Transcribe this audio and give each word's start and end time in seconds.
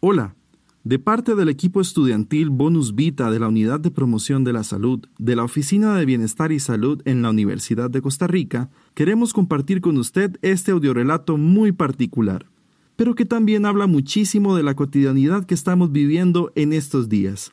Hola, 0.00 0.36
de 0.84 0.98
parte 0.98 1.34
del 1.34 1.48
equipo 1.48 1.80
estudiantil 1.80 2.50
Bonus 2.50 2.94
Vita 2.94 3.30
de 3.30 3.40
la 3.40 3.48
Unidad 3.48 3.80
de 3.80 3.90
Promoción 3.90 4.44
de 4.44 4.52
la 4.52 4.62
Salud 4.62 5.04
de 5.18 5.34
la 5.34 5.42
Oficina 5.44 5.96
de 5.96 6.04
Bienestar 6.04 6.52
y 6.52 6.60
Salud 6.60 7.02
en 7.04 7.20
la 7.22 7.30
Universidad 7.30 7.90
de 7.90 8.00
Costa 8.00 8.26
Rica, 8.28 8.70
queremos 8.94 9.32
compartir 9.32 9.80
con 9.80 9.98
usted 9.98 10.38
este 10.42 10.70
audiorelato 10.70 11.36
muy 11.36 11.72
particular, 11.72 12.46
pero 12.94 13.14
que 13.16 13.24
también 13.24 13.66
habla 13.66 13.86
muchísimo 13.88 14.56
de 14.56 14.62
la 14.62 14.74
cotidianidad 14.74 15.46
que 15.46 15.54
estamos 15.54 15.90
viviendo 15.90 16.52
en 16.54 16.72
estos 16.72 17.08
días. 17.08 17.52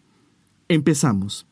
Empezamos. 0.68 1.48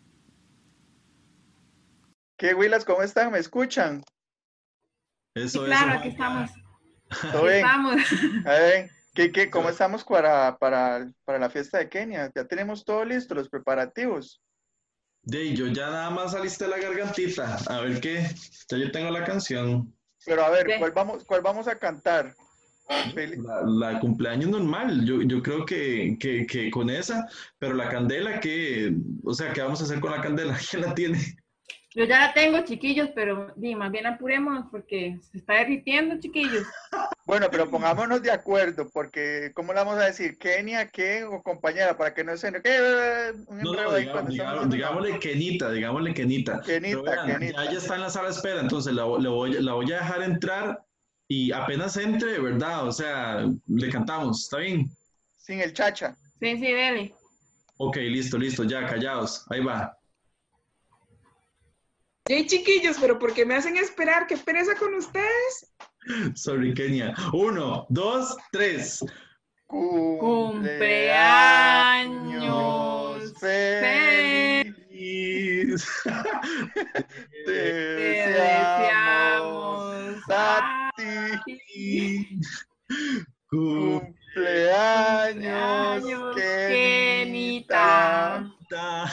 ¿Qué, 2.38 2.54
Willas? 2.54 2.86
¿Cómo 2.86 3.02
están? 3.02 3.32
¿Me 3.32 3.40
escuchan? 3.40 4.04
Eso, 5.34 5.66
claro, 5.66 5.92
eso. 5.92 6.00
aquí 6.00 6.10
estamos. 6.10 6.52
¿Todo 7.32 7.46
Aquí 7.46 7.48
bien? 7.48 7.66
estamos. 7.66 7.96
A 8.46 8.52
ver, 8.52 8.92
¿qué, 9.14 9.32
qué, 9.32 9.50
¿Cómo 9.50 9.70
estamos 9.70 10.04
para, 10.04 10.58
para, 10.58 11.12
para 11.26 11.40
la 11.40 11.50
fiesta 11.50 11.78
de 11.78 11.90
Kenia? 11.90 12.32
Ya 12.36 12.46
tenemos 12.46 12.84
todo 12.84 13.04
listo, 13.06 13.36
los 13.36 13.50
preparativos. 13.50 14.42
De 15.24 15.54
yo 15.56 15.68
ya 15.68 15.90
nada 15.90 16.10
más 16.10 16.34
saliste 16.34 16.68
la 16.68 16.78
gargantita. 16.78 17.58
A 17.68 17.82
ver 17.82 18.02
qué. 18.02 18.28
Ya 18.70 18.78
yo 18.78 18.92
tengo 18.92 19.10
la 19.10 19.24
canción. 19.24 19.94
Pero 20.26 20.44
a 20.44 20.50
ver. 20.50 20.68
¿cuál 20.80 20.92
vamos, 20.92 21.24
cuál 21.24 21.42
vamos 21.42 21.68
a 21.68 21.80
cantar? 21.80 22.36
La, 23.16 23.62
la 23.66 24.00
cumpleaños 24.00 24.50
normal. 24.50 25.06
Yo, 25.06 25.22
yo 25.22 25.42
creo 25.42 25.66
que, 25.66 26.18
que, 26.20 26.46
que 26.46 26.70
con 26.70 26.90
esa. 26.90 27.26
Pero 27.58 27.74
la 27.74 27.88
candela, 27.88 28.42
¿qué? 28.42 28.94
O 29.24 29.34
sea, 29.34 29.54
¿qué 29.54 29.62
vamos 29.62 29.80
a 29.80 29.86
hacer 29.86 30.02
con 30.02 30.12
la 30.12 30.22
candela? 30.22 30.58
¿Quién 30.70 30.82
la 30.82 30.94
tiene? 30.94 31.20
Yo 31.96 32.06
ya 32.06 32.20
la 32.20 32.34
tengo, 32.34 32.60
chiquillos, 32.66 33.10
pero 33.14 33.54
di, 33.56 33.76
más 33.76 33.92
bien 33.92 34.08
apurémonos 34.08 34.66
porque 34.72 35.20
se 35.32 35.38
está 35.38 35.54
derritiendo, 35.54 36.20
chiquillos. 36.20 36.66
Bueno, 37.26 37.48
pero 37.50 37.70
pongámonos 37.70 38.22
de 38.22 38.32
acuerdo, 38.32 38.90
porque 38.90 39.52
¿cómo 39.56 39.72
le 39.72 39.80
vamos 39.80 39.96
a 39.98 40.06
decir? 40.08 40.38
Kenia, 40.38 40.90
¿qué? 40.90 41.24
O 41.24 41.42
compañera, 41.42 41.98
para 41.98 42.14
que 42.14 42.22
no 42.24 42.36
se... 42.36 42.52
¿qué? 42.62 43.32
Un 43.48 43.60
No, 43.60 43.74
no, 43.74 43.92
ahí 43.92 44.04
diga- 44.04 44.12
cuando 44.12 44.32
diga- 44.32 44.44
estamos 44.44 44.58
haciendo- 44.66 44.76
digámosle 44.76 45.20
Kenita, 45.20 45.72
digámosle 45.72 46.14
Kenita. 46.14 46.62
Kenita, 46.62 47.02
vean, 47.02 47.26
Kenita. 47.40 47.64
Ya, 47.64 47.72
ya 47.72 47.78
está 47.78 47.96
en 47.96 48.02
la 48.02 48.10
sala 48.10 48.28
de 48.28 48.36
espera, 48.36 48.60
entonces 48.60 48.94
la, 48.94 49.04
la 49.06 49.30
voy, 49.30 49.54
la 49.54 49.74
voy 49.74 49.92
a 49.94 50.00
dejar 50.00 50.22
entrar 50.24 50.84
y 51.30 51.54
apenas 51.54 51.96
entre, 51.96 52.40
¿verdad? 52.40 52.88
O 52.88 52.92
sea, 52.92 53.46
le 53.68 53.90
cantamos, 53.90 54.44
¿está 54.44 54.58
bien? 54.58 54.92
Sin 55.38 55.62
el 55.62 55.72
chacha. 55.74 56.18
Sí, 56.42 56.58
sí, 56.58 56.72
dele. 56.74 57.16
Ok, 57.78 57.96
listo, 57.98 58.38
listo, 58.38 58.66
ya, 58.66 58.86
callados. 58.86 59.46
Ahí 59.50 59.62
va. 59.64 59.98
Hey 62.26 62.48
chiquillos, 62.48 62.98
pero 63.02 63.20
¿por 63.20 63.34
qué 63.34 63.46
me 63.46 63.56
hacen 63.56 63.76
esperar? 63.78 64.28
¿Qué 64.28 64.38
pereza 64.38 64.76
con 64.76 64.94
ustedes? 64.94 65.73
Sorry, 66.36 66.74
Kenia. 66.74 67.14
Uno, 67.34 67.86
dos, 67.90 68.36
tres. 68.52 69.04
Cumpleaños 69.68 70.84
feliz. 73.40 74.74
Te 77.46 77.52
deseamos 77.96 78.96
a 80.30 80.92
ti. 81.46 82.40
Cumpleaños, 83.50 84.04
Cumpleaños, 86.04 86.36
Kenita. 86.36 87.88
Kenita. 88.70 89.12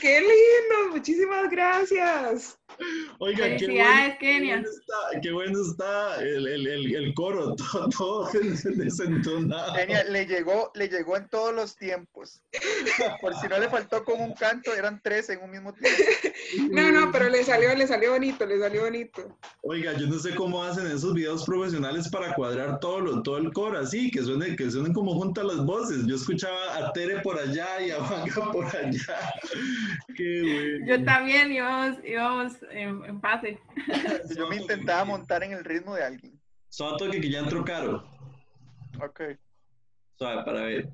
¡Qué 0.00 0.20
lindo! 0.20 0.92
Muchísimas 0.92 1.50
gracias. 1.50 2.57
Oiga, 3.18 3.44
qué 3.56 3.58
Felicidades, 3.58 4.00
bueno, 4.00 4.16
qué 4.20 4.26
Kenia. 4.26 4.56
bueno 4.56 4.68
está, 4.70 5.20
qué 5.20 5.32
bueno 5.32 5.62
está 5.62 6.22
el, 6.22 6.46
el, 6.46 6.66
el, 6.66 6.94
el 6.94 7.14
coro, 7.14 7.54
todo, 7.72 7.88
todo 7.88 8.30
desentonado. 8.76 9.74
Kenia, 9.74 10.04
le 10.04 10.26
llegó, 10.26 10.70
le 10.74 10.88
llegó 10.88 11.16
en 11.16 11.28
todos 11.28 11.54
los 11.54 11.76
tiempos. 11.76 12.40
Por 13.20 13.34
si 13.36 13.48
no 13.48 13.58
le 13.58 13.68
faltó 13.68 14.04
con 14.04 14.20
un 14.20 14.34
canto, 14.34 14.74
eran 14.74 15.00
tres 15.02 15.28
en 15.30 15.40
un 15.42 15.50
mismo 15.50 15.72
tiempo. 15.74 16.02
No, 16.70 16.92
no, 16.92 17.12
pero 17.12 17.28
le 17.28 17.44
salió, 17.44 17.74
le 17.74 17.86
salió 17.86 18.12
bonito, 18.12 18.46
le 18.46 18.58
salió 18.58 18.82
bonito. 18.82 19.38
Oiga, 19.62 19.92
yo 19.94 20.06
no 20.06 20.18
sé 20.18 20.34
cómo 20.34 20.62
hacen 20.62 20.86
esos 20.86 21.14
videos 21.14 21.44
profesionales 21.44 22.08
para 22.08 22.34
cuadrar 22.34 22.78
todo, 22.80 23.00
lo, 23.00 23.22
todo 23.22 23.38
el 23.38 23.52
coro 23.52 23.78
así, 23.78 24.10
que 24.10 24.22
suenen, 24.22 24.56
que 24.56 24.70
suenen 24.70 24.92
como 24.92 25.14
juntas 25.14 25.44
las 25.44 25.64
voces. 25.64 26.06
Yo 26.06 26.16
escuchaba 26.16 26.76
a 26.76 26.92
Tere 26.92 27.20
por 27.20 27.38
allá 27.38 27.80
y 27.80 27.90
a 27.90 27.96
Juanca 28.00 28.52
por 28.52 28.64
allá. 28.66 29.18
Qué 30.16 30.42
bueno. 30.42 30.86
Yo 30.86 31.04
también 31.04 31.52
íbamos, 31.52 31.98
íbamos 32.04 32.52
en, 32.70 33.04
en 33.04 33.20
pase. 33.20 33.60
Yo 34.36 34.46
me 34.48 34.56
intentaba 34.56 35.04
montar 35.04 35.42
en 35.42 35.52
el 35.52 35.64
ritmo 35.64 35.94
de 35.94 36.04
alguien. 36.04 36.40
Solo 36.68 36.96
toque 36.96 37.20
que 37.20 37.30
ya 37.30 37.40
entró 37.40 37.64
caro. 37.64 38.04
Ok. 39.02 39.20
Suave, 40.16 40.44
para 40.44 40.62
ver. 40.62 40.88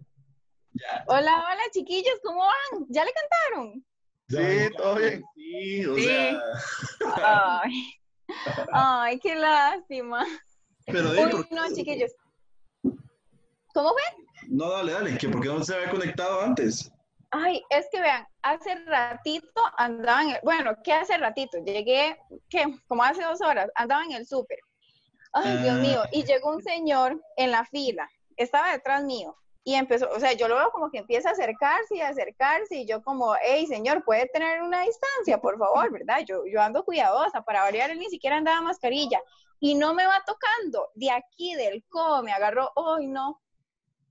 Ya. 0.72 1.04
Hola, 1.06 1.32
hola 1.32 1.62
chiquillos, 1.72 2.18
¿cómo 2.22 2.40
van? 2.40 2.86
¿Ya 2.88 3.04
le 3.04 3.12
cantaron? 3.12 3.84
Sí, 4.28 4.74
todo 4.76 4.96
bien. 4.96 5.24
Sí, 5.34 5.86
o 5.86 5.94
Sí. 5.96 6.02
sea. 6.04 6.40
Ay, 7.62 7.94
ay, 8.72 9.18
qué 9.20 9.34
lástima. 9.36 10.24
Pero 10.86 11.12
de, 11.12 11.24
Uy, 11.24 11.46
no, 11.50 11.62
chiquillos. 11.74 12.10
¿Cómo 13.72 13.90
fue? 13.90 14.02
No, 14.48 14.70
dale, 14.70 14.92
dale, 14.92 15.18
que 15.18 15.28
porque 15.28 15.48
no 15.48 15.62
se 15.64 15.74
había 15.74 15.90
conectado 15.90 16.40
antes. 16.42 16.90
Ay, 17.36 17.64
es 17.68 17.88
que 17.90 18.00
vean, 18.00 18.24
hace 18.42 18.76
ratito 18.84 19.60
andaba 19.76 20.22
en 20.22 20.30
el, 20.30 20.38
bueno, 20.44 20.70
¿qué 20.84 20.92
hace 20.92 21.16
ratito? 21.18 21.58
Llegué, 21.58 22.16
¿qué? 22.48 22.64
Como 22.86 23.02
hace 23.02 23.24
dos 23.24 23.40
horas, 23.40 23.68
andaba 23.74 24.04
en 24.04 24.12
el 24.12 24.24
súper. 24.24 24.58
Ay, 25.32 25.58
Dios 25.58 25.74
Ah. 25.76 25.80
mío, 25.80 26.02
y 26.12 26.22
llegó 26.24 26.50
un 26.50 26.62
señor 26.62 27.20
en 27.36 27.50
la 27.50 27.64
fila, 27.64 28.08
estaba 28.36 28.70
detrás 28.70 29.02
mío, 29.02 29.34
y 29.64 29.74
empezó, 29.74 30.08
o 30.10 30.20
sea, 30.20 30.32
yo 30.34 30.46
lo 30.46 30.54
veo 30.54 30.70
como 30.70 30.92
que 30.92 30.98
empieza 30.98 31.30
a 31.30 31.32
acercarse 31.32 31.96
y 31.96 32.02
a 32.02 32.08
acercarse, 32.10 32.76
y 32.76 32.86
yo 32.86 33.02
como, 33.02 33.34
hey, 33.42 33.66
señor, 33.66 34.04
puede 34.04 34.28
tener 34.28 34.62
una 34.62 34.82
distancia, 34.82 35.40
por 35.40 35.58
favor, 35.58 35.90
¿verdad? 35.90 36.20
Yo, 36.24 36.44
yo 36.46 36.62
ando 36.62 36.84
cuidadosa, 36.84 37.42
para 37.42 37.62
variar, 37.62 37.90
él 37.90 37.98
ni 37.98 38.10
siquiera 38.10 38.36
andaba 38.36 38.60
mascarilla, 38.60 39.20
y 39.58 39.74
no 39.74 39.92
me 39.92 40.06
va 40.06 40.22
tocando, 40.24 40.90
de 40.94 41.10
aquí 41.10 41.56
del 41.56 41.84
codo 41.88 42.22
me 42.22 42.30
agarró, 42.32 42.70
ay, 42.76 43.08
no, 43.08 43.40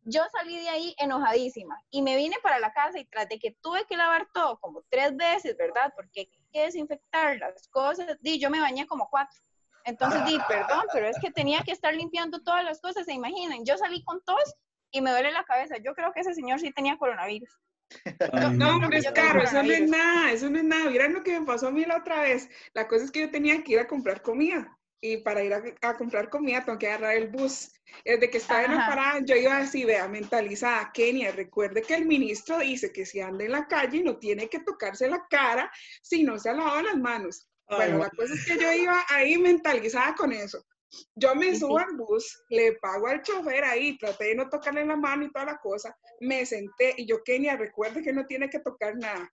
yo 0.06 0.22
salí 0.32 0.60
de 0.60 0.70
ahí 0.70 0.96
enojadísima 0.98 1.78
y 1.90 2.02
me 2.02 2.16
vine 2.16 2.36
para 2.42 2.60
la 2.60 2.74
casa 2.74 3.00
y 3.00 3.06
tras 3.06 3.30
de 3.30 3.40
que 3.40 3.56
tuve 3.62 3.86
que 3.86 3.98
lavar 3.98 4.28
todo 4.34 4.60
como 4.60 4.84
tres 4.90 5.16
veces, 5.16 5.56
¿verdad? 5.58 5.94
Porque 5.96 6.22
hay 6.22 6.30
que 6.52 6.62
desinfectar 6.62 7.38
las 7.38 7.68
cosas, 7.70 8.18
di, 8.22 8.40
yo 8.40 8.50
me 8.50 8.60
bañé 8.60 8.86
como 8.88 9.08
cuatro. 9.10 9.40
Entonces 9.86 10.26
di, 10.26 10.38
perdón, 10.48 10.86
pero 10.94 11.08
es 11.08 11.18
que 11.20 11.32
tenía 11.32 11.62
que 11.62 11.72
estar 11.72 11.94
limpiando 11.94 12.42
todas 12.42 12.64
las 12.64 12.80
cosas, 12.80 13.06
se 13.06 13.14
imaginen, 13.14 13.66
yo 13.66 13.78
salí 13.78 14.04
con 14.04 14.24
tos 14.24 14.56
y 14.92 15.02
me 15.02 15.12
duele 15.12 15.32
la 15.32 15.44
cabeza. 15.44 15.76
Yo 15.84 15.94
creo 15.94 16.14
que 16.14 16.22
ese 16.22 16.34
señor 16.34 16.60
sí 16.60 16.72
tenía 16.72 16.98
coronavirus. 16.98 17.50
No, 18.34 18.52
no, 18.52 18.76
hombre, 18.76 19.00
es 19.00 19.12
caro, 19.12 19.44
eso 19.44 19.62
no 19.62 19.72
es 19.72 19.90
nada, 19.90 20.32
eso 20.32 20.50
no 20.50 20.58
es 20.58 20.64
nada. 20.64 20.90
Miren 20.90 21.14
lo 21.14 21.24
que 21.24 21.40
me 21.40 21.46
pasó 21.46 21.68
a 21.68 21.72
mí 21.72 21.86
la 21.86 21.98
otra 21.98 22.22
vez. 22.22 22.50
La 22.74 22.88
cosa 22.88 23.06
es 23.06 23.12
que 23.12 23.22
yo 23.22 23.32
tenía 23.32 23.62
que 23.64 23.74
ir 23.74 23.80
a 23.80 23.88
comprar 23.88 24.22
comida. 24.22 24.78
Y 25.06 25.18
para 25.18 25.44
ir 25.44 25.54
a, 25.54 25.62
a 25.82 25.98
comprar 25.98 26.30
comida 26.30 26.64
tengo 26.64 26.80
que 26.80 26.88
agarrar 26.88 27.16
el 27.18 27.28
bus. 27.28 27.70
Desde 28.06 28.30
que 28.30 28.38
estaba 28.38 28.64
en 28.64 28.72
la 28.72 28.86
parada, 28.88 29.20
yo 29.26 29.36
iba 29.36 29.58
así, 29.58 29.84
vea, 29.84 30.08
mentalizada. 30.08 30.92
Kenia, 30.94 31.34
recuerde 31.34 31.82
que 31.82 31.96
el 31.96 32.06
ministro 32.06 32.60
dice 32.60 32.94
que 32.94 33.06
si 33.06 33.20
anda 33.20 33.44
en 33.44 33.52
la 33.52 33.68
calle 33.68 34.02
no 34.02 34.18
tiene 34.18 34.48
que 34.48 34.62
tocarse 34.62 35.10
la 35.10 35.28
cara 35.30 35.70
si 36.02 36.24
no 36.24 36.40
se 36.40 36.50
ha 36.50 36.54
lavado 36.54 36.84
las 36.84 36.96
manos. 36.96 37.50
Ay, 37.68 37.76
bueno, 37.92 37.98
ma- 37.98 38.06
la 38.06 38.10
cosa 38.12 38.34
es 38.34 38.46
que 38.46 38.58
yo 38.58 38.72
iba 38.72 39.04
ahí 39.10 39.38
mentalizada 39.38 40.16
con 40.16 40.32
eso. 40.32 40.66
Yo 41.16 41.36
me 41.36 41.54
subo 41.54 41.80
al 41.80 41.98
bus, 41.98 42.42
le 42.50 42.74
pago 42.74 43.08
al 43.08 43.22
chofer 43.24 43.66
ahí, 43.66 43.98
traté 43.98 44.26
de 44.28 44.36
no 44.36 44.48
tocarle 44.48 44.86
la 44.86 44.96
mano 44.96 45.26
y 45.26 45.32
toda 45.34 45.46
la 45.46 45.58
cosa, 45.58 45.94
me 46.22 46.46
senté 46.46 46.94
y 46.96 47.06
yo, 47.06 47.22
Kenia, 47.24 47.58
recuerde 47.58 48.02
que 48.02 48.14
no 48.14 48.26
tiene 48.26 48.50
que 48.50 48.60
tocar 48.60 48.96
nada. 48.96 49.30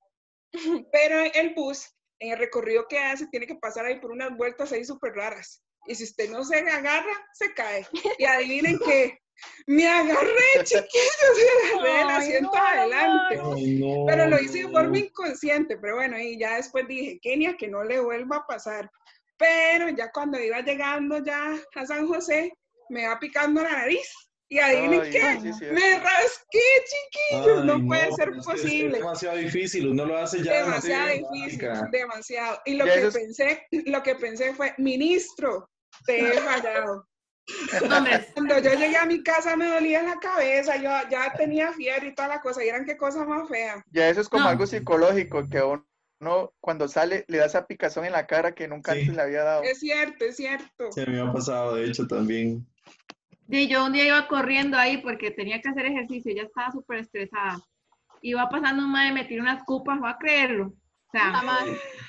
Pero 0.93 1.21
el 1.33 1.55
bus, 1.55 1.87
en 2.21 2.33
el 2.33 2.39
recorrido 2.39 2.87
que 2.89 2.99
hace, 2.99 3.27
tiene 3.29 3.47
que 3.47 3.57
pasar 3.57 3.87
ahí 3.87 3.99
por 3.99 4.13
unas 4.13 4.37
vueltas 4.37 4.72
ahí 4.72 4.84
súper 4.84 5.15
raras. 5.15 5.63
Y 5.87 5.95
si 5.95 6.05
usted 6.05 6.31
no 6.31 6.45
se 6.45 6.59
agarra, 6.59 7.13
se 7.33 7.53
cae. 7.55 7.87
Y 8.19 8.25
adivinen 8.25 8.78
qué, 8.84 9.19
me 9.67 9.89
agarré, 9.89 10.31
chiquillos, 10.65 11.37
me 11.37 11.89
agarré 11.89 11.99
del 11.99 12.09
Ay, 12.09 12.17
asiento 12.17 12.51
no, 12.53 12.65
adelante. 12.65 13.37
no. 13.37 14.07
Pero 14.07 14.27
lo 14.28 14.39
hice 14.39 14.59
de 14.65 14.69
forma 14.69 14.99
inconsciente, 14.99 15.77
pero 15.78 15.97
bueno, 15.97 16.19
y 16.19 16.39
ya 16.39 16.57
después 16.57 16.87
dije, 16.87 17.19
Kenia, 17.22 17.57
que 17.57 17.69
no 17.69 17.84
le 17.84 18.01
vuelva 18.01 18.37
a 18.37 18.47
pasar. 18.47 18.91
Pero 19.39 19.89
ya 19.89 20.11
cuando 20.13 20.39
iba 20.39 20.61
llegando 20.61 21.23
ya 21.25 21.55
a 21.75 21.87
San 21.87 22.07
José, 22.07 22.53
me 22.91 23.07
va 23.07 23.19
picando 23.19 23.63
la 23.63 23.71
nariz. 23.71 24.13
Y 24.53 24.59
adivinen 24.59 25.01
Ay, 25.03 25.11
qué, 25.13 25.53
sí, 25.53 25.65
me 25.67 26.01
rasqué, 26.01 26.59
chiquillos, 26.85 27.61
Ay, 27.61 27.67
no 27.67 27.87
puede 27.87 28.13
ser 28.13 28.33
posible. 28.45 28.87
Es 28.89 28.99
demasiado 28.99 29.37
difícil, 29.37 29.87
uno 29.89 30.05
lo 30.05 30.19
hace 30.19 30.43
ya. 30.43 30.65
demasiado 30.65 31.07
difícil, 31.07 31.41
mágica. 31.69 31.89
demasiado. 31.93 32.61
Y 32.65 32.75
lo 32.75 32.85
que 32.85 32.95
es- 33.07 33.15
pensé, 33.15 33.67
lo 33.87 34.03
que 34.03 34.17
pensé 34.17 34.53
fue, 34.53 34.75
ministro, 34.79 35.71
te 36.05 36.19
he 36.21 36.33
fallado. 36.41 37.07
Cuando 38.35 38.59
yo 38.59 38.75
llegué 38.75 38.97
a 38.97 39.07
mi 39.07 39.23
casa 39.23 39.57
me 39.57 39.67
dolía 39.67 40.03
la 40.03 40.19
cabeza, 40.19 40.77
yo 40.77 40.91
ya 41.11 41.33
tenía 41.37 41.73
fiebre 41.73 42.09
y 42.09 42.15
toda 42.15 42.29
la 42.29 42.41
cosa, 42.41 42.65
y 42.65 42.69
eran 42.69 42.85
qué 42.85 42.97
cosa 42.97 43.25
más 43.25 43.49
fea. 43.49 43.85
Ya 43.93 44.09
eso 44.09 44.21
es 44.21 44.29
como 44.29 44.45
No. 44.45 44.51
algo 44.51 44.67
psicológico, 44.67 45.49
que 45.49 45.63
uno 45.63 46.53
cuando 46.61 46.89
sale 46.89 47.25
le 47.29 47.39
da 47.39 47.47
esa 47.47 47.67
picazón 47.67 48.05
en 48.05 48.13
la 48.13 48.27
cara 48.27 48.53
que 48.53 48.67
nunca 48.69 48.93
Sí. 48.95 49.01
antes 49.01 49.15
le 49.17 49.23
había 49.23 49.43
dado. 49.45 49.63
Es 49.63 49.79
cierto, 49.79 50.25
es 50.25 50.37
cierto. 50.37 50.89
Mí 50.97 51.05
me 51.07 51.21
ha 51.21 51.33
pasado, 51.33 51.77
de 51.77 51.87
hecho, 51.87 52.07
también. 52.07 52.67
Y 53.51 53.67
yo 53.69 53.85
un 53.85 53.93
día 53.93 54.07
iba 54.07 54.29
corriendo 54.29 54.77
ahí 54.79 54.99
porque 54.99 55.31
tenía 55.31 55.61
que 55.61 55.69
hacer 55.69 55.87
ejercicio, 55.87 56.33
ya 56.35 56.43
estaba 56.43 56.71
súper 56.71 57.01
estresada. 57.01 57.61
Iba 58.23 58.49
pasando 58.49 58.85
un 58.85 58.93
madre, 58.93 59.13
me 59.13 59.25
tiró 59.25 59.43
unas 59.43 59.65
cupas, 59.65 59.99
voy 59.99 60.11
a 60.11 60.17
creerlo. 60.19 60.67
O 60.67 61.11
sea, 61.11 61.33
Jamás. 61.33 61.65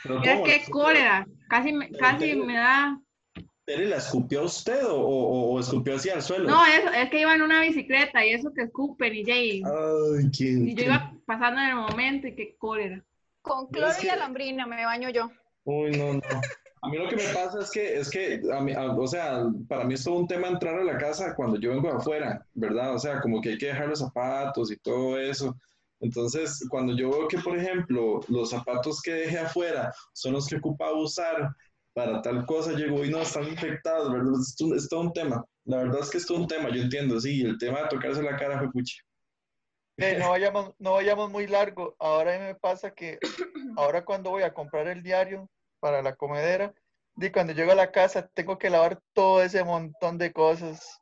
Mira 0.06 0.44
qué 0.44 0.62
cólera. 0.70 1.28
Casi, 1.50 1.74
me- 1.74 1.90
casi 1.92 2.36
me 2.36 2.56
da. 2.56 3.00
¿Tere 3.66 3.88
la 3.88 3.98
escupió 3.98 4.44
usted 4.44 4.86
o, 4.86 4.96
o, 4.96 5.54
o 5.54 5.60
escupió 5.60 5.96
hacia 5.96 6.16
el 6.16 6.22
suelo? 6.22 6.50
No, 6.50 6.66
eso, 6.66 6.92
es 6.92 7.10
que 7.10 7.22
iba 7.22 7.34
en 7.34 7.42
una 7.42 7.62
bicicleta 7.62 8.26
y 8.26 8.32
eso 8.34 8.52
que 8.54 8.64
escupen 8.64 9.16
y, 9.16 9.24
ya, 9.24 9.36
y, 9.36 9.64
Ay, 9.64 10.30
¿quién? 10.36 10.68
y 10.68 10.76
yo 10.76 10.86
iba 10.86 11.14
pasando 11.26 11.62
en 11.62 11.70
el 11.70 11.76
momento 11.76 12.28
y 12.28 12.36
qué 12.36 12.56
cólera. 12.58 13.04
Con 13.42 13.66
es 13.66 13.72
cloro 13.72 13.94
y 14.04 14.10
alambrina 14.10 14.68
me 14.68 14.86
baño 14.86 15.10
yo. 15.10 15.32
Uy, 15.64 15.92
no, 15.92 16.14
no. 16.14 16.22
A 16.84 16.90
mí 16.90 16.98
lo 16.98 17.08
que 17.10 17.16
me 17.16 17.24
pasa 17.34 17.60
es 17.60 17.70
que, 17.72 18.00
es 18.00 18.10
que, 18.10 18.42
a 18.52 18.60
mí- 18.62 18.74
a- 18.74 18.92
o 18.96 19.08
sea, 19.08 19.44
para 19.68 19.84
mí 19.86 19.94
es 19.94 20.04
todo 20.04 20.16
un 20.18 20.28
tema 20.28 20.48
entrar 20.48 20.80
a 20.80 20.84
la 20.84 20.98
casa 20.98 21.36
cuando 21.36 21.60
yo 21.60 21.70
vengo 21.72 21.90
de 21.90 21.98
afuera, 21.98 22.46
¿verdad? 22.54 22.96
O 22.96 23.00
sea, 23.00 23.22
como 23.22 23.40
que 23.42 23.50
hay 23.50 23.58
que 23.58 23.68
dejar 23.68 23.88
los 23.90 24.00
zapatos 24.00 24.72
y 24.72 24.78
todo 24.78 25.20
eso. 25.20 25.56
Entonces, 26.00 26.66
cuando 26.70 26.96
yo 26.98 27.12
veo 27.12 27.28
que, 27.28 27.38
por 27.38 27.56
ejemplo, 27.58 28.22
los 28.30 28.50
zapatos 28.50 29.00
que 29.02 29.14
dejé 29.14 29.38
afuera 29.40 29.94
son 30.14 30.34
los 30.34 30.48
que 30.48 30.56
ocupaba 30.58 30.94
usar 31.00 31.56
para 31.94 32.22
tal 32.24 32.46
cosa, 32.48 32.72
llego 32.74 33.06
y 33.06 33.12
no, 33.12 33.22
están 33.22 33.48
infectados, 33.48 34.12
¿verdad? 34.12 34.34
Es, 34.42 34.56
un- 34.62 34.76
es 34.76 34.90
todo 34.90 35.02
un 35.02 35.14
tema. 35.14 35.46
La 35.66 35.78
verdad 35.78 36.00
es 36.02 36.10
que 36.10 36.18
es 36.18 36.26
todo 36.26 36.40
un 36.40 36.48
tema, 36.48 36.70
yo 36.74 36.82
entiendo, 36.82 37.20
sí, 37.20 37.42
el 37.42 37.58
tema 37.60 37.82
de 37.84 37.90
tocarse 37.90 38.24
la 38.24 38.38
cara 38.38 38.58
fue 38.60 38.72
pucha. 38.72 38.96
Eh, 39.98 40.16
no 40.18 40.30
vayamos, 40.32 40.74
no 40.80 40.94
vayamos 40.94 41.30
muy 41.30 41.46
largo. 41.48 41.96
Ahora 42.00 42.40
me 42.40 42.56
pasa 42.56 42.92
que 42.94 43.20
ahora 43.78 44.04
cuando 44.04 44.32
voy 44.32 44.44
a 44.44 44.54
comprar 44.54 44.88
el 44.88 45.04
diario 45.04 45.50
para 45.82 46.02
la 46.02 46.16
comedera, 46.16 46.74
y 47.18 47.30
cuando 47.30 47.52
llego 47.52 47.74
a 47.74 47.76
la 47.76 47.92
casa 47.92 48.28
tengo 48.34 48.58
que 48.58 48.70
lavar 48.70 49.02
todo 49.14 49.44
ese 49.44 49.64
montón 49.66 50.18
de 50.18 50.32
cosas 50.32 51.02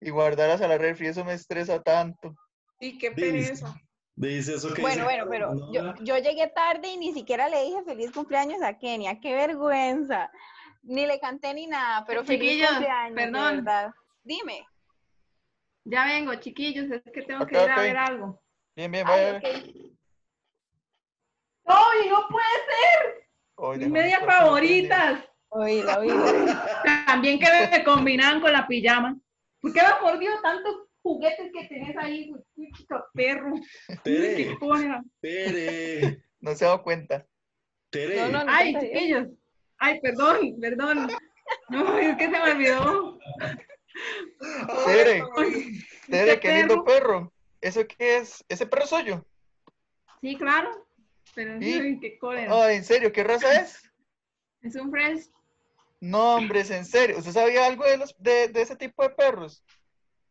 y 0.00 0.10
guardarlas 0.10 0.60
a 0.60 0.66
la 0.68 0.78
refri. 0.78 1.06
Eso 1.06 1.24
me 1.24 1.34
estresa 1.34 1.80
tanto. 1.80 2.34
Y 2.80 2.98
qué 2.98 3.12
pereza. 3.12 3.72
Dice 4.16 4.54
eso 4.54 4.72
que 4.74 4.82
Bueno, 4.82 5.04
dice, 5.04 5.04
bueno, 5.04 5.26
pero 5.28 5.54
no, 5.54 5.72
yo, 5.72 5.94
yo 6.02 6.18
llegué 6.18 6.48
tarde 6.48 6.88
y 6.88 6.96
ni 6.96 7.12
siquiera 7.12 7.48
le 7.48 7.62
dije 7.62 7.82
feliz 7.84 8.12
cumpleaños 8.12 8.62
a 8.62 8.78
Kenia. 8.78 9.20
Qué 9.20 9.34
vergüenza. 9.34 10.30
Ni 10.82 11.06
le 11.06 11.18
canté 11.18 11.54
ni 11.54 11.66
nada, 11.66 12.04
pero 12.06 12.24
feliz 12.24 12.66
cumpleaños, 12.66 13.14
perdón. 13.14 13.56
verdad. 13.56 13.92
Dime. 14.22 14.66
Ya 15.84 16.04
vengo, 16.06 16.34
chiquillos, 16.36 16.90
es 16.90 17.02
que 17.12 17.22
tengo 17.22 17.46
que 17.46 17.54
ir 17.62 17.70
a 17.70 17.80
ver 17.80 17.96
algo. 17.96 18.42
Bien, 18.76 18.90
bien, 18.90 19.06
Ay, 19.06 19.32
vaya. 19.32 19.38
ok. 19.38 19.44
¡Ay, 21.66 22.08
no 22.08 22.28
puede 22.28 22.46
ser! 22.68 23.23
Hoy 23.56 23.78
Mis 23.78 23.88
medias 23.88 24.24
favoritas. 24.24 25.24
Oíla, 25.48 25.98
oíla. 25.98 26.82
También 27.06 27.38
que 27.38 27.46
me 27.70 27.84
combinaban 27.84 28.40
con 28.40 28.52
la 28.52 28.66
pijama. 28.66 29.16
¿Por 29.60 29.72
qué 29.72 29.80
me 29.80 29.86
ha 29.86 30.00
mordido 30.00 30.40
tantos 30.42 30.88
juguetes 31.02 31.50
que 31.52 31.68
tenés 31.68 31.96
ahí, 31.96 32.32
perro? 33.12 33.54
Tere, 34.02 34.56
¿Qué. 34.58 35.00
Tere, 35.20 36.22
No 36.40 36.54
se 36.54 36.64
ha 36.64 36.68
dado 36.68 36.82
cuenta. 36.82 37.26
Tere. 37.90 38.16
No, 38.16 38.28
no, 38.28 38.44
no. 38.44 38.52
Ay, 38.52 38.72
Dios. 38.72 38.82
chiquillos. 38.82 39.28
Ay, 39.78 40.00
perdón, 40.00 40.38
perdón. 40.60 41.08
No, 41.68 41.98
es 41.98 42.16
que 42.16 42.24
se 42.24 42.30
me 42.30 42.52
olvidó. 42.52 43.18
Tere, 44.86 45.22
Ay, 45.36 45.80
Tere, 46.08 46.30
¿Ese 46.32 46.40
qué 46.40 46.54
lindo 46.54 46.84
perro. 46.84 47.32
¿Eso 47.60 47.86
qué 47.86 48.16
es? 48.16 48.44
¿Ese 48.48 48.66
perro 48.66 48.84
es 48.84 48.90
suyo? 48.90 49.24
Sí, 50.20 50.36
claro. 50.36 50.83
Pero 51.34 51.60
¿Y? 51.60 51.72
ay, 51.72 52.00
qué 52.00 52.18
cólera. 52.18 52.64
Ay, 52.64 52.76
¿en 52.76 52.84
serio? 52.84 53.12
¿Qué 53.12 53.24
raza 53.24 53.60
es? 53.60 53.82
Es 54.62 54.76
un 54.76 54.90
fresh. 54.90 55.30
No, 56.00 56.36
hombre, 56.36 56.60
es 56.60 56.70
en 56.70 56.84
serio. 56.84 57.18
¿Usted 57.18 57.32
sabía 57.32 57.66
algo 57.66 57.84
de, 57.84 57.96
los, 57.96 58.14
de, 58.18 58.48
de 58.48 58.62
ese 58.62 58.76
tipo 58.76 59.02
de 59.02 59.10
perros? 59.10 59.64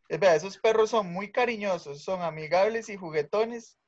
Es 0.08 0.20
verdad, 0.20 0.36
esos 0.36 0.58
perros 0.58 0.90
son 0.90 1.12
muy 1.12 1.32
cariñosos, 1.32 2.02
son 2.02 2.22
amigables 2.22 2.88
y 2.88 2.96
juguetones. 2.96 3.78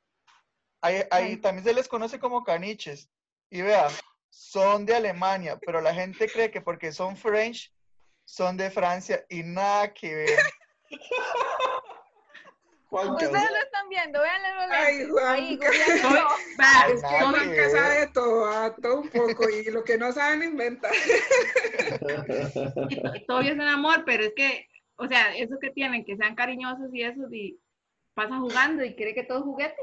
Ahí, 0.80 1.02
ahí 1.10 1.36
también 1.36 1.64
se 1.64 1.74
les 1.74 1.88
conoce 1.88 2.18
como 2.18 2.44
caniches. 2.44 3.08
Y 3.50 3.62
vea, 3.62 3.88
son 4.30 4.86
de 4.86 4.94
Alemania, 4.94 5.58
pero 5.64 5.80
la 5.80 5.94
gente 5.94 6.28
cree 6.28 6.50
que 6.50 6.60
porque 6.60 6.92
son 6.92 7.16
French, 7.16 7.72
son 8.24 8.56
de 8.56 8.70
Francia 8.70 9.24
y 9.28 9.42
nada 9.42 9.92
que 9.92 10.14
ver. 10.14 10.38
Juanca, 12.88 13.12
Ustedes 13.14 13.32
lo 13.50 13.56
están 13.58 13.88
viendo, 13.88 14.20
véanle 14.20 14.54
los 14.54 14.70
Ay. 14.70 15.06
Juanca. 15.58 15.70
Va, 16.60 16.86
Es 16.92 17.02
que 17.02 17.08
Juanca 17.08 17.70
sabe 17.70 18.00
de 18.00 18.06
todo, 18.08 18.44
ah, 18.46 18.74
todo 18.80 19.00
un 19.00 19.08
poco, 19.08 19.48
y 19.48 19.64
lo 19.70 19.82
que 19.84 19.98
no 19.98 20.12
saben 20.12 20.42
inventa. 20.44 20.88
y 23.14 23.26
todo 23.26 23.40
es 23.40 23.52
un 23.52 23.60
amor, 23.62 24.04
pero 24.06 24.24
es 24.24 24.32
que, 24.36 24.68
o 24.96 25.06
sea, 25.08 25.34
eso 25.36 25.56
que 25.60 25.70
tienen, 25.70 26.04
que 26.04 26.16
sean 26.16 26.34
cariñosos 26.34 26.92
y 26.92 27.02
eso, 27.02 27.22
y 27.32 27.58
pasa 28.14 28.36
jugando 28.38 28.84
y 28.84 28.94
cree 28.94 29.14
que 29.14 29.24
todo 29.24 29.38
es 29.38 29.44
juguete. 29.44 29.76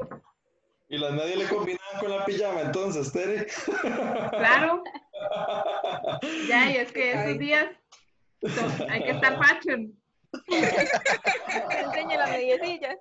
Y 0.88 0.98
las 0.98 1.12
medias 1.12 1.36
le 1.38 1.48
combinaban 1.48 2.00
con 2.00 2.10
la 2.10 2.24
pijama, 2.24 2.60
entonces, 2.62 3.12
Tere. 3.12 3.46
Claro. 4.30 4.82
Ya, 6.48 6.70
y 6.70 6.76
es 6.76 6.92
que 6.92 7.12
Ay. 7.12 7.18
estos 7.18 7.38
días 7.38 7.66
son- 8.42 8.90
hay 8.90 9.02
que 9.04 9.10
estar 9.12 9.38
fashion. 9.42 9.92
Enseñe 10.48 12.16
las 12.16 12.30
mediecillas. 12.30 12.96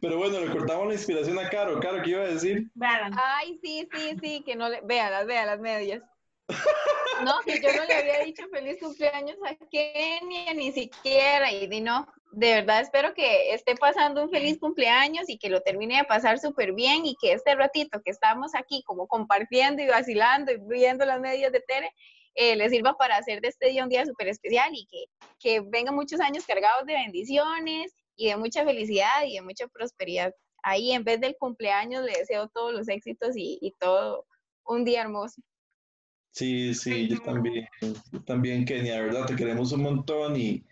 Pero 0.00 0.18
bueno, 0.18 0.40
le 0.40 0.50
cortamos 0.50 0.88
la 0.88 0.94
inspiración 0.94 1.38
a 1.38 1.48
Caro. 1.48 1.78
Caro, 1.80 2.02
¿qué 2.02 2.10
iba 2.10 2.22
a 2.22 2.28
decir? 2.28 2.70
Vean. 2.74 3.12
Ay, 3.16 3.58
sí, 3.62 3.88
sí, 3.92 4.16
sí, 4.20 4.42
que 4.44 4.56
no 4.56 4.68
le. 4.68 4.80
Vea 4.82 5.10
las 5.10 5.60
medias. 5.60 6.02
No, 7.24 7.34
que 7.44 7.60
yo 7.60 7.68
no 7.74 7.84
le 7.84 7.94
había 7.94 8.24
dicho 8.24 8.46
feliz 8.48 8.78
cumpleaños 8.80 9.36
a 9.44 9.56
Kenia, 9.70 10.54
ni 10.54 10.70
siquiera, 10.70 11.50
y 11.50 11.66
di 11.66 11.80
no. 11.80 12.06
De 12.30 12.54
verdad 12.54 12.80
espero 12.80 13.12
que 13.14 13.54
esté 13.54 13.74
pasando 13.74 14.22
un 14.22 14.30
feliz 14.30 14.58
cumpleaños 14.60 15.28
y 15.28 15.36
que 15.38 15.48
lo 15.48 15.62
termine 15.62 15.96
de 15.96 16.04
pasar 16.04 16.38
súper 16.38 16.74
bien 16.74 17.06
y 17.06 17.16
que 17.20 17.32
este 17.32 17.56
ratito 17.56 18.00
que 18.04 18.10
estamos 18.12 18.54
aquí 18.54 18.84
como 18.84 19.08
compartiendo 19.08 19.82
y 19.82 19.88
vacilando 19.88 20.52
y 20.52 20.58
viendo 20.58 21.04
las 21.06 21.20
medias 21.20 21.50
de 21.50 21.60
Tere, 21.60 21.90
eh, 22.40 22.54
le 22.54 22.70
sirva 22.70 22.96
para 22.96 23.16
hacer 23.16 23.40
de 23.40 23.48
este 23.48 23.68
día 23.68 23.82
un 23.82 23.88
día 23.88 24.06
súper 24.06 24.28
especial 24.28 24.70
y 24.72 24.86
que, 24.86 25.04
que 25.40 25.60
vengan 25.60 25.96
muchos 25.96 26.20
años 26.20 26.46
cargados 26.46 26.86
de 26.86 26.94
bendiciones 26.94 27.92
y 28.14 28.28
de 28.28 28.36
mucha 28.36 28.64
felicidad 28.64 29.24
y 29.26 29.34
de 29.34 29.42
mucha 29.42 29.66
prosperidad. 29.66 30.32
Ahí 30.62 30.92
en 30.92 31.02
vez 31.02 31.20
del 31.20 31.36
cumpleaños 31.36 32.04
le 32.04 32.12
deseo 32.12 32.48
todos 32.48 32.72
los 32.72 32.88
éxitos 32.88 33.36
y, 33.36 33.58
y 33.60 33.72
todo 33.72 34.24
un 34.64 34.84
día 34.84 35.02
hermoso. 35.02 35.42
Sí, 36.30 36.74
sí, 36.74 37.08
yo 37.08 37.20
también, 37.22 37.66
yo 38.12 38.22
también, 38.24 38.64
Kenia, 38.64 39.00
¿verdad? 39.00 39.26
Te 39.26 39.34
queremos 39.34 39.72
un 39.72 39.82
montón 39.82 40.36
y, 40.36 40.64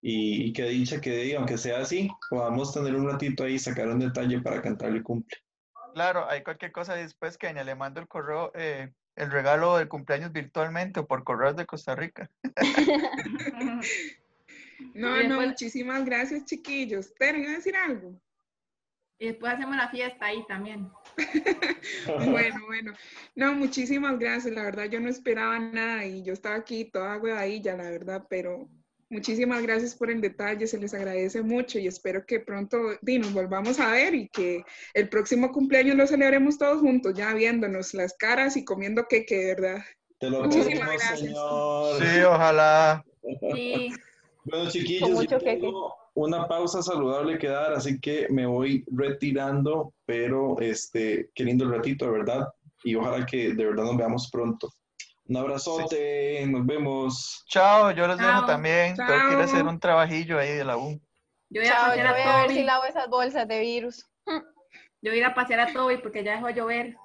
y, 0.00 0.46
y 0.46 0.52
qué 0.52 0.64
dicha 0.64 1.00
que, 1.00 1.36
aunque 1.36 1.56
sea 1.56 1.78
así, 1.78 2.10
podamos 2.30 2.74
tener 2.74 2.96
un 2.96 3.08
ratito 3.08 3.44
ahí, 3.44 3.60
sacar 3.60 3.86
un 3.86 4.00
detalle 4.00 4.40
para 4.40 4.60
cantarle 4.60 5.02
cumple. 5.04 5.38
Claro, 5.94 6.28
hay 6.28 6.42
cualquier 6.42 6.72
cosa 6.72 6.94
después 6.96 7.38
que 7.38 7.52
le 7.52 7.74
mando 7.76 8.00
el 8.00 8.08
correo, 8.08 8.50
eh, 8.54 8.92
el 9.16 9.30
regalo 9.30 9.76
del 9.76 9.88
cumpleaños 9.88 10.32
virtualmente 10.32 11.00
o 11.00 11.06
por 11.06 11.24
correos 11.24 11.56
de 11.56 11.66
Costa 11.66 11.94
Rica. 11.94 12.30
No, 14.94 15.22
no, 15.22 15.40
muchísimas 15.40 16.04
gracias, 16.04 16.44
chiquillos. 16.44 17.14
¿Tere, 17.14 17.38
iba 17.38 17.52
a 17.52 17.54
decir 17.54 17.76
algo? 17.76 18.20
Y 19.18 19.28
después 19.28 19.52
hacemos 19.52 19.76
la 19.76 19.88
fiesta 19.88 20.26
ahí 20.26 20.44
también. 20.46 20.90
Bueno, 22.30 22.66
bueno. 22.66 22.92
No, 23.36 23.52
muchísimas 23.54 24.18
gracias. 24.18 24.52
La 24.52 24.64
verdad, 24.64 24.86
yo 24.86 24.98
no 24.98 25.08
esperaba 25.08 25.58
nada 25.58 26.04
y 26.04 26.24
yo 26.24 26.32
estaba 26.32 26.56
aquí 26.56 26.84
toda 26.84 27.18
huevadilla, 27.18 27.76
la 27.76 27.90
verdad, 27.90 28.26
pero 28.28 28.68
muchísimas 29.12 29.62
gracias 29.62 29.94
por 29.94 30.10
el 30.10 30.20
detalle, 30.20 30.66
se 30.66 30.78
les 30.78 30.94
agradece 30.94 31.42
mucho 31.42 31.78
y 31.78 31.86
espero 31.86 32.24
que 32.26 32.40
pronto 32.40 32.78
di, 33.02 33.18
nos 33.18 33.32
volvamos 33.32 33.78
a 33.78 33.92
ver 33.92 34.14
y 34.14 34.28
que 34.28 34.64
el 34.94 35.08
próximo 35.08 35.52
cumpleaños 35.52 35.96
lo 35.96 36.06
celebremos 36.06 36.58
todos 36.58 36.80
juntos, 36.80 37.14
ya 37.14 37.32
viéndonos 37.34 37.94
las 37.94 38.14
caras 38.14 38.56
y 38.56 38.64
comiendo 38.64 39.06
queque, 39.08 39.36
de 39.36 39.46
verdad. 39.54 39.84
Te 40.18 40.30
lo 40.30 40.44
Muchísimas 40.44 40.66
pedimos, 40.66 40.88
gracias. 40.88 41.20
señor. 41.20 42.02
Sí, 42.02 42.22
ojalá. 42.22 43.04
Sí, 43.54 43.90
Bueno, 44.44 44.70
chiquillos, 44.70 45.10
mucho 45.10 45.38
tengo 45.38 45.94
una 46.14 46.48
pausa 46.48 46.82
saludable 46.82 47.38
que 47.38 47.48
dar, 47.48 47.72
así 47.74 48.00
que 48.00 48.26
me 48.28 48.44
voy 48.44 48.84
retirando, 48.90 49.94
pero 50.04 50.58
este, 50.60 51.30
qué 51.34 51.44
lindo 51.44 51.64
el 51.64 51.70
ratito, 51.70 52.06
de 52.06 52.10
verdad, 52.10 52.48
y 52.82 52.96
ojalá 52.96 53.24
que 53.24 53.54
de 53.54 53.64
verdad 53.64 53.84
nos 53.84 53.96
veamos 53.96 54.30
pronto. 54.30 54.72
Un 55.28 55.36
abrazote, 55.36 56.44
nos 56.46 56.66
vemos. 56.66 57.44
Chao, 57.48 57.90
yo 57.92 58.06
los 58.06 58.18
dejo 58.18 58.30
Chao. 58.30 58.46
también. 58.46 58.96
Tengo 58.96 59.08
que 59.08 59.34
ir 59.34 59.40
a 59.40 59.44
hacer 59.44 59.60
Chao. 59.60 59.68
un 59.70 59.78
trabajillo 59.80 60.38
ahí 60.38 60.52
de 60.52 60.64
la 60.64 60.76
U. 60.76 61.00
yo 61.48 61.60
voy 61.60 61.68
a 61.68 61.72
Chao, 61.72 61.86
pasear 61.88 62.06
yo 62.06 62.12
voy 62.12 62.22
a 62.22 62.38
a 62.38 62.42
ver 62.46 62.50
si 62.56 62.62
lavo 62.64 62.84
esas 62.84 63.08
bolsas 63.08 63.46
de 63.48 63.60
virus. 63.60 64.04
Yo 64.26 65.10
voy 65.10 65.14
a 65.14 65.16
ir 65.16 65.24
a 65.24 65.34
pasear 65.34 65.60
a 65.60 65.72
Toby 65.72 65.98
porque 65.98 66.22
ya 66.24 66.36
dejó 66.36 66.46
de 66.48 66.54
llover. 66.54 66.96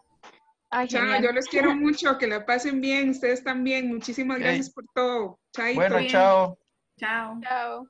Ay, 0.69 0.87
Chao, 0.87 1.01
genial. 1.01 1.23
yo 1.23 1.31
los 1.31 1.45
quiero 1.45 1.75
mucho, 1.75 2.17
que 2.17 2.27
la 2.27 2.45
pasen 2.45 2.81
bien, 2.81 3.09
ustedes 3.11 3.43
también. 3.43 3.87
Muchísimas 3.87 4.39
gracias 4.39 4.69
por 4.69 4.83
todo. 4.93 5.39
Chaito. 5.53 5.75
Bueno, 5.79 5.97
bien. 5.97 6.09
chao. 6.09 6.57
Chao. 6.99 7.39
Chao. 7.41 7.87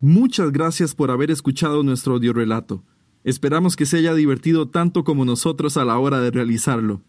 Muchas 0.00 0.52
gracias 0.52 0.94
por 0.94 1.10
haber 1.10 1.30
escuchado 1.30 1.82
nuestro 1.82 2.14
audiorelato. 2.14 2.84
Esperamos 3.24 3.74
que 3.76 3.86
se 3.86 3.98
haya 3.98 4.14
divertido 4.14 4.68
tanto 4.70 5.02
como 5.02 5.24
nosotros 5.24 5.76
a 5.76 5.84
la 5.84 5.98
hora 5.98 6.20
de 6.20 6.30
realizarlo. 6.30 7.00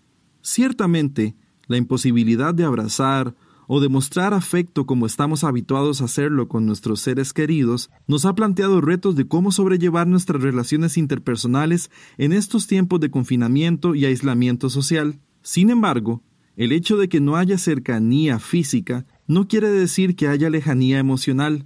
Ciertamente, 0.48 1.36
la 1.66 1.78
imposibilidad 1.78 2.54
de 2.54 2.66
abrazar 2.66 3.34
o 3.66 3.82
demostrar 3.82 4.36
afecto 4.36 4.86
como 4.86 5.08
estamos 5.08 5.44
habituados 5.44 6.02
a 6.02 6.06
hacerlo 6.06 6.48
con 6.48 6.68
nuestros 6.68 7.00
seres 7.00 7.34
queridos 7.34 7.90
nos 8.06 8.25
ha 8.25 8.36
planteado 8.36 8.80
retos 8.80 9.16
de 9.16 9.28
cómo 9.28 9.52
sobrellevar 9.52 10.06
nuestras 10.06 10.44
relaciones 10.44 11.00
interpersonales 11.00 11.90
en 12.20 12.32
estos 12.32 12.68
tiempos 12.68 13.00
de 13.00 13.10
confinamiento 13.10 13.96
y 13.96 14.06
aislamiento 14.06 14.70
social. 14.70 15.20
Sin 15.42 15.72
embargo, 15.72 16.22
el 16.56 16.74
hecho 16.74 16.96
de 16.96 17.10
que 17.10 17.20
no 17.20 17.38
haya 17.38 17.58
cercanía 17.58 18.38
física 18.38 19.08
no 19.25 19.48
quiere 19.48 19.72
decir 19.72 20.16
que 20.16 20.28
haya 20.28 20.52
lejanía 20.52 21.00
emocional. 21.00 21.66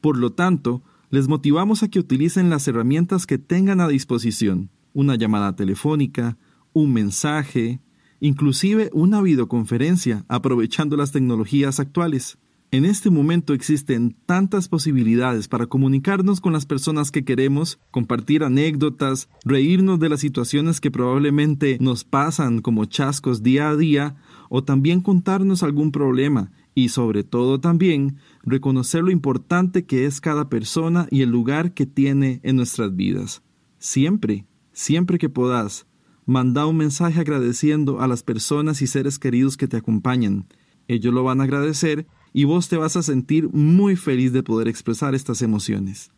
Por 0.00 0.16
lo 0.16 0.32
tanto, 0.32 0.82
les 1.10 1.28
motivamos 1.28 1.82
a 1.82 1.88
que 1.88 1.98
utilicen 1.98 2.48
las 2.48 2.66
herramientas 2.68 3.26
que 3.26 3.36
tengan 3.36 3.82
a 3.82 3.88
disposición, 3.88 4.70
una 4.94 5.14
llamada 5.14 5.56
telefónica, 5.56 6.38
un 6.72 6.94
mensaje, 6.94 7.80
inclusive 8.24 8.88
una 8.94 9.20
videoconferencia, 9.20 10.24
aprovechando 10.28 10.96
las 10.96 11.12
tecnologías 11.12 11.78
actuales. 11.78 12.38
En 12.70 12.86
este 12.86 13.10
momento 13.10 13.52
existen 13.52 14.16
tantas 14.24 14.66
posibilidades 14.66 15.46
para 15.46 15.66
comunicarnos 15.66 16.40
con 16.40 16.54
las 16.54 16.64
personas 16.64 17.10
que 17.10 17.26
queremos, 17.26 17.78
compartir 17.90 18.42
anécdotas, 18.42 19.28
reírnos 19.44 20.00
de 20.00 20.08
las 20.08 20.20
situaciones 20.20 20.80
que 20.80 20.90
probablemente 20.90 21.76
nos 21.82 22.04
pasan 22.04 22.62
como 22.62 22.86
chascos 22.86 23.42
día 23.42 23.68
a 23.68 23.76
día, 23.76 24.16
o 24.48 24.64
también 24.64 25.02
contarnos 25.02 25.62
algún 25.62 25.92
problema 25.92 26.50
y 26.74 26.88
sobre 26.88 27.24
todo 27.24 27.60
también 27.60 28.16
reconocer 28.42 29.02
lo 29.04 29.10
importante 29.10 29.84
que 29.84 30.06
es 30.06 30.22
cada 30.22 30.48
persona 30.48 31.08
y 31.10 31.20
el 31.20 31.28
lugar 31.28 31.74
que 31.74 31.84
tiene 31.84 32.40
en 32.42 32.56
nuestras 32.56 32.96
vidas. 32.96 33.42
Siempre, 33.78 34.46
siempre 34.72 35.18
que 35.18 35.28
puedas, 35.28 35.86
manda 36.26 36.66
un 36.66 36.76
mensaje 36.76 37.20
agradeciendo 37.20 38.00
a 38.00 38.08
las 38.08 38.22
personas 38.22 38.82
y 38.82 38.86
seres 38.86 39.18
queridos 39.18 39.56
que 39.56 39.68
te 39.68 39.76
acompañan. 39.76 40.46
Ellos 40.88 41.12
lo 41.12 41.24
van 41.24 41.40
a 41.40 41.44
agradecer 41.44 42.06
y 42.32 42.44
vos 42.44 42.68
te 42.68 42.76
vas 42.76 42.96
a 42.96 43.02
sentir 43.02 43.48
muy 43.52 43.96
feliz 43.96 44.32
de 44.32 44.42
poder 44.42 44.68
expresar 44.68 45.14
estas 45.14 45.42
emociones. 45.42 46.10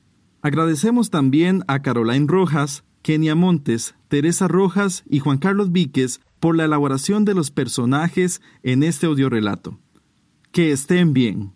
Agradecemos 0.42 1.10
también 1.10 1.64
a 1.66 1.82
Caroline 1.82 2.26
Rojas, 2.28 2.84
Kenia 3.02 3.34
Montes, 3.34 3.94
Teresa 4.08 4.48
Rojas 4.48 5.04
y 5.08 5.18
Juan 5.18 5.38
Carlos 5.38 5.72
Víquez 5.72 6.20
por 6.40 6.56
la 6.56 6.64
elaboración 6.64 7.24
de 7.24 7.34
los 7.34 7.50
personajes 7.50 8.40
en 8.62 8.82
este 8.82 9.06
audiorelato. 9.06 9.78
Que 10.52 10.72
estén 10.72 11.12
bien. 11.12 11.55